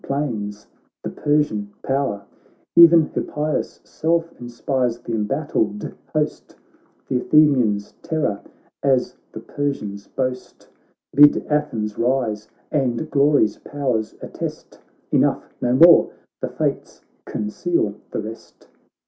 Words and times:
plains, 0.03 0.65
the 1.03 1.11
Persian 1.11 1.71
power! 1.83 2.25
E'en 2.75 3.03
Hippias' 3.13 3.81
self 3.83 4.33
inspires 4.41 4.97
th' 4.97 5.09
embattled 5.09 5.93
host, 6.11 6.55
Th' 7.07 7.17
Athenian's 7.21 7.91
terror, 8.01 8.41
as 8.81 9.15
the 9.31 9.39
Persian's 9.41 10.07
boast. 10.07 10.67
Bid 11.13 11.45
Athens 11.51 11.99
rise 11.99 12.47
and 12.71 13.11
glory's 13.11 13.59
powers 13.59 14.15
attest. 14.23 14.79
Enough— 15.11 15.53
no 15.61 15.73
more— 15.75 16.09
the 16.41 16.49
fates 16.49 17.01
conceal 17.27 17.93
the 18.09 18.21
rest." 18.21 18.69